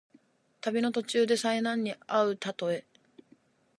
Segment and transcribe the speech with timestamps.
[0.61, 2.87] 旅の途中で災難にあうたとえ。